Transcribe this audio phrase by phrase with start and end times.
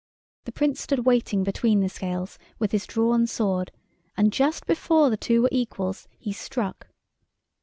[0.45, 3.71] The Prince stood waiting between the scales with his drawn sword,
[4.17, 6.87] and just before the two were equal he struck.